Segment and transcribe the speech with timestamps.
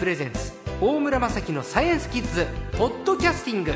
[0.00, 2.46] プレゼンツ大村雅樹のサイエンスキッズ
[2.78, 3.74] ポッドキャスティング。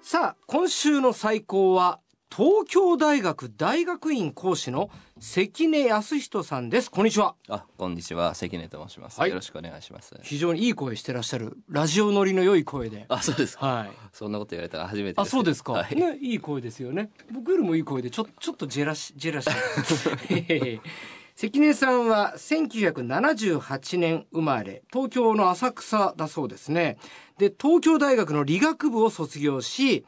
[0.00, 2.00] さあ今週の最高は
[2.36, 4.90] 東京大学大学院講師の
[5.20, 9.20] 関根康人さんですこんにちはあ、こんにちは、関根と申します。
[9.20, 10.16] はいよろしくお願いします。
[10.20, 13.66] 非常にいい声してらっしゃるラジオ乗りの良い声であ、そうですか。
[13.66, 15.20] はいそんなこと言われたら初めて。
[15.20, 15.94] あそうですか、はい。
[15.94, 20.80] ねいい声ですよね僕よりもいい声でちょちょっとジェラシジェラシー
[21.36, 26.96] 関根さんは1978年生まれ東京の浅草だそうですね
[27.38, 30.04] で東京大学の理学部を卒業し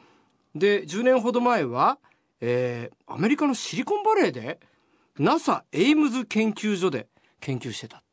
[0.55, 1.99] で10年ほど前は、
[2.41, 4.59] えーアメリカのシリコンバレーで
[5.17, 7.07] NASA エイムズ研究所で
[7.39, 8.03] 研究してた。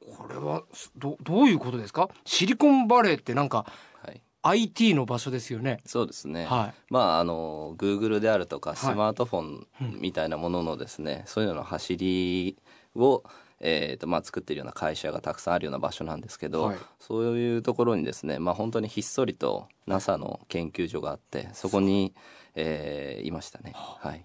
[0.00, 0.62] これは
[0.96, 2.08] どどういうことですか？
[2.24, 3.66] シリコンバレーってなんか
[4.02, 4.22] はい。
[4.42, 5.80] IT の場所ですよね。
[5.84, 6.44] そうですね。
[6.46, 6.74] はい。
[6.90, 8.76] まあ、あの、Google であるとか、い。
[8.76, 9.66] スマートフォン
[10.00, 12.56] みたいなもののですね、そういうのの走り
[12.94, 13.24] を、
[13.58, 16.76] えーとまあ、作っているような会社がたくさんあるような場所なんですけど、はい。
[17.00, 22.14] そういうところにですね、まあ、本当にひっそりと NASA の研究所があってそこに、
[22.60, 23.72] えーいましたね。
[23.74, 24.24] はい、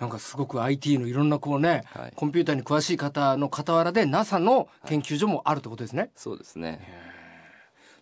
[0.00, 6.10] なんかすごく IT のいろんなこうね、はいコンピューターに詳しい方の傍らで NASA の研究所もあるってことですね。
[6.16, 6.80] そうですね。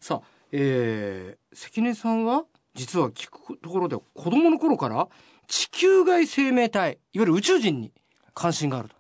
[0.01, 2.45] さあ、えー、関根さんは
[2.75, 5.09] 実は聞くところで子供の頃から
[5.49, 7.93] 地球外生命体いわゆる宇宙人に
[8.35, 8.97] 関心があると。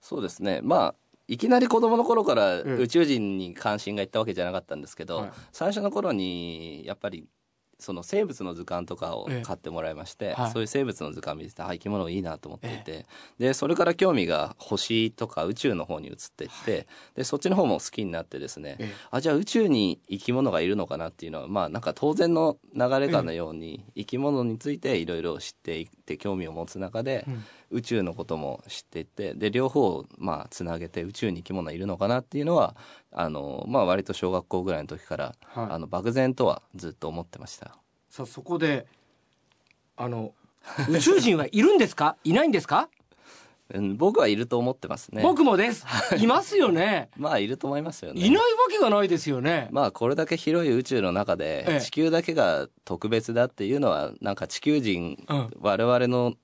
[0.00, 0.60] そうですね。
[0.62, 0.94] まあ、
[1.28, 7.26] いきなり子供の頃からえ宇宙人に関心がいったわけじゃなかったんですけど、はい最初の頃に、やっぱり、
[7.78, 9.42] その生物の図鑑とかをええ。
[9.42, 10.50] 買ってもらいまして、はい。
[10.50, 13.06] そういう生物の図鑑見てて、あ、生き物いいなと思っていて、
[13.38, 18.94] で、それから興味が星とか宇宙の方に移っていって、で、そっちの方も好きになってですね、ええ。
[19.10, 32.76] あ、じゃあ宇宙に生き物がいるのかなっていうのは、まあなんか当然の流れかのように、生き物についていろいろ知っていって興味を持つ中で、うん宇宙のことも知っていってで両方をまあつなげて宇宙に生き物いるのかなっていうのは
[33.12, 35.66] あの、まあ、割と小学校ぐらいの時から、はい。
[35.70, 37.76] あの漠然とはずっと思ってました。
[38.10, 38.86] さあそこで
[39.96, 40.32] あの
[40.90, 42.16] 宇宙人はいるんですか？
[42.24, 42.88] いないんですか、
[43.74, 45.22] うん僕はいると思ってますね。
[45.22, 45.84] 僕もです。
[46.20, 47.10] いますよね。
[47.18, 48.20] まあいると思いますよね。
[48.20, 49.68] いないわけがないですよね。
[49.72, 51.80] まあこれだけ広い宇宙の中でええ。
[51.80, 55.50] 地球だけが特別だっていうのはなんか地球人、うん。
[55.60, 56.34] 我々の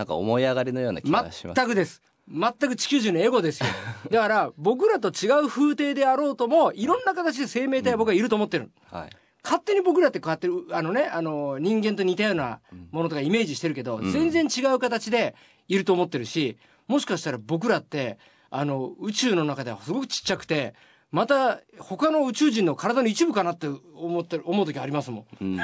[0.00, 1.56] なんか思い上がりのような気がします。
[1.56, 2.00] 全くです。
[2.26, 3.68] 全く地球人のエゴですよ。
[4.10, 9.10] だから僕らと違う風景であろうともいろんな形で生命体は僕はいると思ってる、はい。
[9.44, 12.60] 勝手に僕らってこうやってるあのねあの人間と似たような
[12.92, 14.10] ものとかイメージしてるけど、ん。
[14.10, 15.34] 全然違う形で
[15.68, 16.56] いると思ってるし
[16.88, 18.16] もしかしたら僕らって
[18.48, 20.74] あの宇宙の中ではすごくちっちゃくて
[21.12, 25.44] また他の宇宙人の体の一部かなって思ってる思う時ありますもん。
[25.44, 25.56] うん。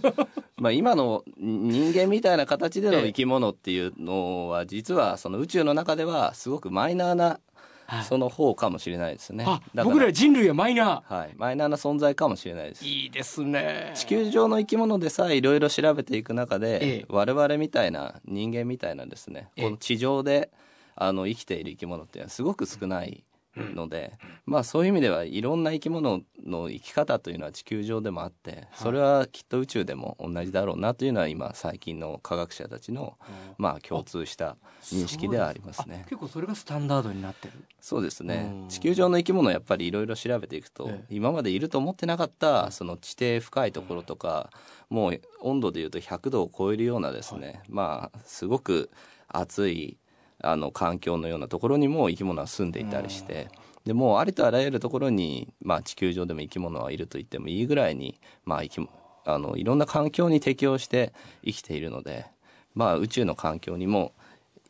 [0.56, 3.06] まあ今の人間みたいな形でのええ。
[3.08, 7.40] 生き物っていうのは実はその宇宙の中ではすごくマイナーな
[7.86, 8.04] はい。
[8.04, 9.44] その方かもしれないですね。
[9.46, 12.82] あだから僕ら人類はマイナはい、マイナーな存在かもしれないです。
[12.82, 12.88] ー。
[12.88, 13.92] いいですね。
[13.94, 17.06] 地球上の生き物でさえいろいろ調べていく中で、ええ。
[17.10, 19.64] 我々みたいな人間みたいなですね、ええ。
[19.64, 20.50] この地上で
[20.96, 23.22] あの生きている生き物っていうのはすごく少ない
[23.56, 33.18] ので、まあそういう意味ではいろんな生き物の生き方というのは地球上でもあってそれはきっと宇宙でも同じだろうなというのは今最近の科学者たちの
[33.58, 34.56] まあ共通した
[34.92, 36.04] 認識ではありますあね。
[36.08, 37.54] 結構それがスタンダードになってる。
[37.80, 38.50] そうですね。
[38.52, 38.68] うん。
[38.68, 41.14] 地球上の生き物やっぱりいろいろ調べていくと、ええ。
[41.14, 44.50] 今までいると思ってなかったその地底深いところとか、
[44.90, 48.90] もう温度でいうと100度を超えるようなですね、まあすごく
[49.28, 49.96] 暑い
[50.44, 53.48] あの環境のようなところにも生き物は住んでいたりして、
[53.84, 58.88] でもうありとあらゆるところに、まあ、地球上でも生き物はいると言ってもいいぐらいに、まあ、生きも
[59.26, 61.12] あのいろんな環境に適応して
[61.44, 62.26] 生きているので、
[62.74, 64.12] まあ、宇宙の環境にも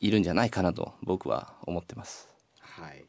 [0.00, 2.28] いるんじゃないかなと僕は思ってます。
[2.60, 3.04] はい、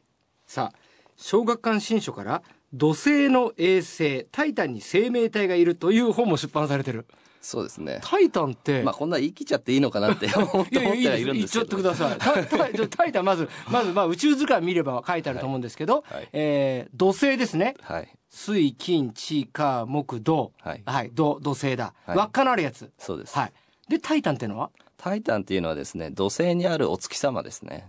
[0.46, 0.78] さあ
[1.16, 2.42] 小学館新書から
[2.72, 7.06] 土星の衛星タイタンに生命体がいるという本も出版されてる
[7.46, 8.00] そうですね。
[8.02, 11.32] タイタンって、まあこんな言い切っちゃっていいのかなって 思ってはいるんですけど。
[11.32, 12.18] 言っちゃってください。
[12.18, 12.32] タ
[12.88, 16.14] タイタンまず まずまあ宇宙図鑑見れば書いてあると思うんですけど、はい。
[16.16, 16.28] はい。
[16.32, 17.76] えー土星ですね。
[17.82, 18.08] はい。
[18.30, 20.52] 水金地火木土。
[20.60, 20.82] はい。
[20.84, 21.10] はい。
[21.14, 22.16] 土土星だ、はい。
[22.16, 22.90] 輪っかのあるやつ。
[22.98, 23.36] そうです。
[23.38, 23.52] はい。
[23.88, 24.70] でタイタンってのは？
[24.96, 27.86] タイタンっていうのはですね、土星にあるお月様ですね。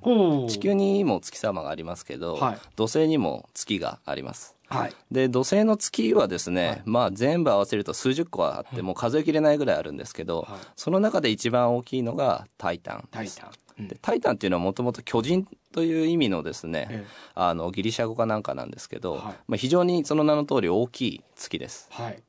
[0.50, 2.57] 地球にも月様がありますけど、はい。
[2.75, 4.56] 土星にも月があります。
[4.69, 4.94] はい。
[5.12, 6.81] で土星の月はですね、はい。
[6.86, 10.60] まあ全部合わせると数十個あってもう数えきれないぐらいあるんですけど、はい。
[10.75, 13.08] その中で一番大きいのがタイタン。
[13.12, 13.88] タイタン、うん。
[13.88, 17.08] でタイタンっていうのはもともと巨人という意味のですね、ええ。
[17.36, 19.22] あのギリシャ語かなんかなんですけど、はい。
[19.48, 21.88] まあ、非常にその名の通り大きい月です。
[21.92, 22.22] はい。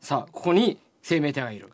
[0.00, 1.70] さあここに生命体がいる。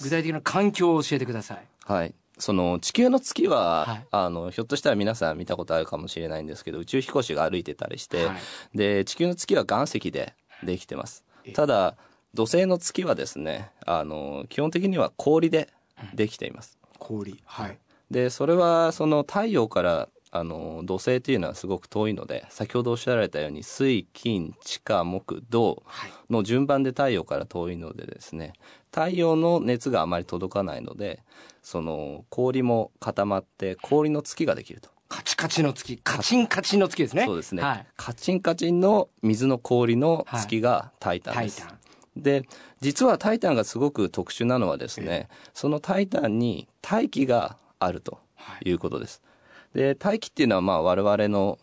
[0.00, 1.66] 具体的な環境を教えてください。
[1.84, 2.14] はい。
[2.40, 4.06] その地球の月は、はい。
[4.10, 8.34] あのひょっとしたら皆さん見たことあるかもしれないんですけど宇宙飛行士が歩いてたりして、は
[8.74, 8.78] い。
[8.78, 11.24] で地球の月は岩石でできてます。
[11.44, 11.52] え。
[11.52, 11.96] ただ
[12.34, 15.68] 土星の月はですねあの基本的には氷で
[16.14, 16.78] できています。
[16.98, 17.40] 氷。
[17.44, 17.78] はい。
[18.10, 26.10] でそれはその太陽からあの土星っていうのはすごく遠いので先ほどおっしゃられたように水金地下木土はい。
[26.30, 28.52] の順番で太陽から遠いのでですね
[28.92, 31.22] 太陽の熱があまり届かないので
[31.62, 36.00] その氷も固まって氷の月ができると、カチカチの月。
[36.02, 37.24] カチンカチンの月ですね。
[37.26, 37.86] そうですね、はい。
[37.96, 41.78] カチンカチンの水の氷の月がタイタンです、タイタン。
[42.16, 42.44] で
[42.80, 48.70] 実はタイタンがすごく特殊なのはですねそのタイタンに大気があるとはい。
[48.70, 49.22] いうことです。
[49.74, 51.58] で大気っていうのはまあ我々の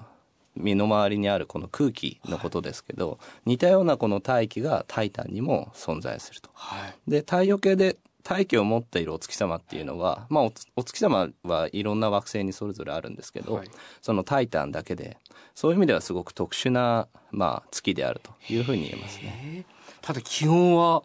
[0.56, 6.50] 身の回りにあるこの空気のことですけど、似たようなこの大気がタイタンにも存在すると。
[6.54, 6.94] はい。
[7.08, 13.70] で太陽系で大気を持っているお月様っていうのは、まあ、おお月様はいろんな惑星にそれぞれあるんですけど、はい。
[14.02, 15.18] そのタイタンだけで
[15.56, 19.42] そういう意味ではすごく特殊な、まあ、月であるというふうに言えますね。
[19.44, 19.66] えー。
[20.02, 21.04] ただ気温は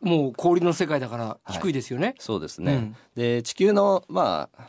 [0.00, 2.96] もう氷の世界だから低いですよね、そうですね、うん。
[3.14, 4.68] で地球のまあ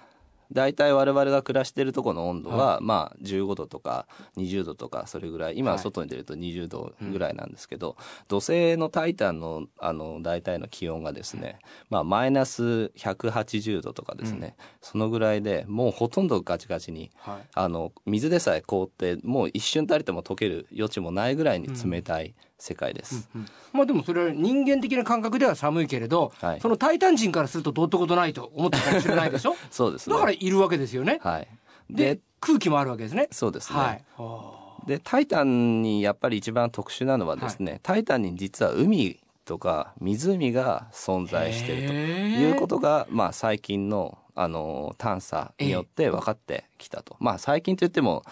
[0.54, 4.08] 大体我々が暮らしているところの温度は、まあ15度とか
[4.38, 5.58] 20度とかそれぐらい。
[5.58, 7.98] 今外に出ると20度ぐらいなんですけど、
[8.28, 11.60] 土星のタイタンのあの大体の気温がですね、
[11.90, 17.48] まあマイナス180度とかですね、そのぐらいでもうほとんどガチガチにはい。
[17.54, 23.30] あの水でさえ凍ってもう一瞬たりとも溶ける余地もないぐらいに冷たい世界です。
[23.36, 26.62] うんまあでもそれは人間的な感覚では寒いけれど、はい。
[26.62, 29.56] そのタイタン人からするとどうってことないと思ってたかもしれないでしょ？
[29.70, 30.14] そうですね。
[30.16, 31.48] だからいるわけですよね、はい、
[31.90, 33.28] で空気もあるわけですね。
[33.32, 34.04] そうですね、はい。
[34.18, 48.24] はでタイタンにやっぱり一番特殊なのはですね、タイタンに実は海とか湖が存在しているということが、まあ、最近のあの探査によって分かってきたと、まあ最近といっても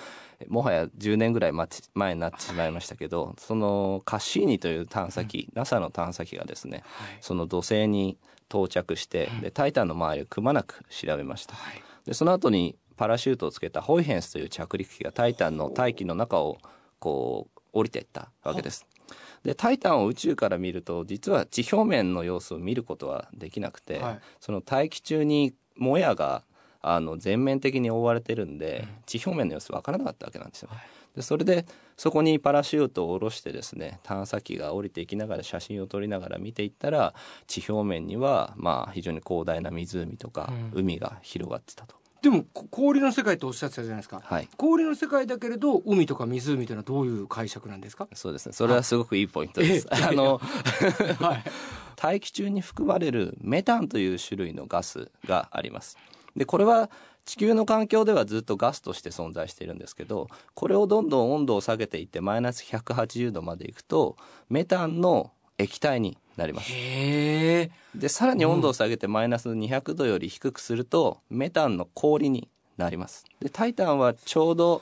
[0.49, 7.17] もはや10年ぐらい前前になってしまいましたけど、そのカッシーニという探査機、NASA の探査機がですねはい。
[7.21, 8.17] その土星に
[8.49, 11.55] 到着してでタイタンの周りをくまなく調べました。
[11.55, 11.81] はい。
[12.05, 16.57] でその後にパラシュートをつけたホイヘンスという着陸機がタイタンの大気の中を
[16.99, 18.85] こう降りていったわけです。
[19.43, 24.19] でタイタンを宇宙から見ると実は地表面の様子を見ることはできなくて、はい。
[24.39, 26.43] その大気中にもやが
[26.81, 30.69] あの全面的に覆われてるんで、地表面の様子わからなかったわけなんですよ。
[31.15, 31.65] でそれで
[31.97, 37.13] そこにパラシュートを下ろしてですね探査機が降りていきながら写真を撮りながら見ていったら
[37.47, 41.95] 地表面にはまあ非常に広大な湖とかうん海が広がってたと。
[42.21, 48.07] でもこ氷の世界とおっしゃってたじゃないですかはい氷の世界だけれど海とか湖というのはどういう解釈なんですか？
[48.13, 48.53] そうですね。
[48.53, 49.87] それはすごくいいポイントです。
[49.91, 50.37] ええあの、
[51.19, 51.43] はい
[51.97, 55.97] 大気中に含まれるメタンという種類のガスがあります。
[56.35, 56.89] で、これは
[57.25, 64.17] 地球の環境ではずっとガスとして存在しているんですけど、これをどんどん温度を下げていってマイナス180度までいくと、
[64.49, 66.71] メタンの液体になります。
[66.71, 67.69] で、
[68.07, 73.25] さらに温度を下げてマイナス200度より低くすると、メタンの氷になります。
[73.39, 74.81] で、タイタンはちょうど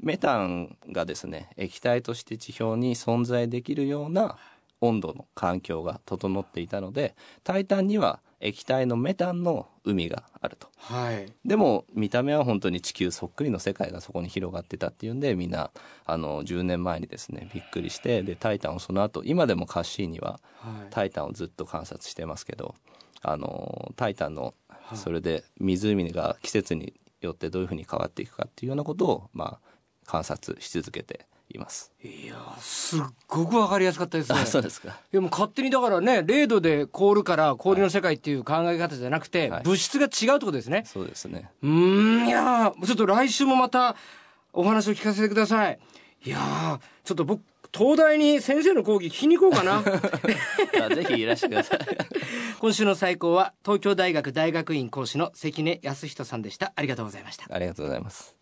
[0.00, 4.36] メタンがですね、液体として地表に存在できるような
[4.80, 10.68] 温度の環境が整っていたので、タイタンには液体のメタンの海があると。
[10.78, 11.30] はい。
[11.44, 15.70] でも見た目は本当に地球そっくりの世界がそこに広がってたっていうんでみんな
[16.06, 20.90] あの10年前にですねびっくりしてでタイタンをその後今でもカッシーニははい。
[20.90, 22.74] タイタンをずっと観察してますけど
[23.22, 24.54] あのタイタンの
[24.94, 29.68] それで湖が季節によってどういうふうに変わっていくかっていうようなことを、まあ、
[30.06, 31.92] 観察し続けています。
[32.02, 34.38] いやーすっごくわかりやすかったですね。
[34.40, 34.88] あそうですか。
[34.88, 39.62] いやもう勝手にだからね0度で凍るから氷の世界っていう考え方じゃなくて、はい。
[39.64, 40.84] 物質が違うってことですね。
[40.86, 41.50] そうですね。
[41.62, 43.96] うーんいやーちょっと来週もまた
[44.52, 45.78] お話を聞かせてください。
[46.24, 47.42] いやーちょっと僕
[47.72, 49.78] 東大に先生の講義聞きに行こうかな。
[50.86, 51.78] あぜひいらしてください。
[52.58, 56.72] 今週の最高は東京大学大学院講師の関根康人さんでした。
[56.74, 57.46] ありがとうございました。
[57.48, 58.39] ありがとうございます